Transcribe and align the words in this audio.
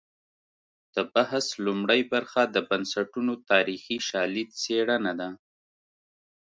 د 0.95 0.97
بحث 1.13 1.45
لومړۍ 1.65 2.01
برخه 2.13 2.41
د 2.55 2.57
بنسټونو 2.69 3.33
تاریخي 3.51 3.97
شالید 4.09 4.49
سپړنه 4.63 5.13
ده. 5.19 5.29